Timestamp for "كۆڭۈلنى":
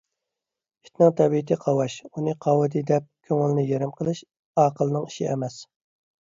3.29-3.67